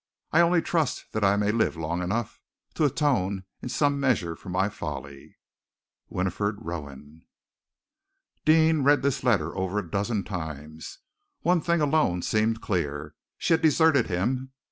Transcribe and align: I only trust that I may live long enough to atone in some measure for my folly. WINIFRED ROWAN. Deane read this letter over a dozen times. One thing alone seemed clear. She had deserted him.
I 0.31 0.41
only 0.41 0.63
trust 0.63 1.11
that 1.11 1.23
I 1.23 1.35
may 1.35 1.51
live 1.51 1.75
long 1.75 2.01
enough 2.01 2.41
to 2.73 2.85
atone 2.85 3.43
in 3.61 3.69
some 3.69 3.99
measure 3.99 4.35
for 4.35 4.49
my 4.49 4.67
folly. 4.67 5.37
WINIFRED 6.09 6.57
ROWAN. 6.65 7.21
Deane 8.43 8.81
read 8.81 9.03
this 9.03 9.23
letter 9.23 9.55
over 9.55 9.77
a 9.77 9.87
dozen 9.87 10.23
times. 10.23 10.97
One 11.41 11.61
thing 11.61 11.81
alone 11.81 12.23
seemed 12.23 12.61
clear. 12.61 13.13
She 13.37 13.53
had 13.53 13.61
deserted 13.61 14.07
him. 14.07 14.53